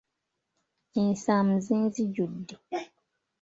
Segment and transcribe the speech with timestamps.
[1.01, 2.55] Ensaamu zinzijjudde.